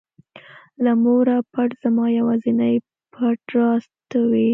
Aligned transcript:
له 0.83 0.91
موره 1.03 1.37
پټ 1.53 1.69
زما 1.81 2.05
یوازینى 2.19 2.73
پټ 3.13 3.39
راز 3.55 3.83
ته 4.09 4.19
وې. 4.29 4.47